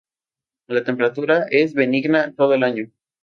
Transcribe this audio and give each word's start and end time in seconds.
La 0.67 0.81
temperatura 0.83 1.45
es 1.51 1.75
benigna 1.75 2.33
todo 2.33 2.55
el 2.55 2.63
año. 2.63 2.89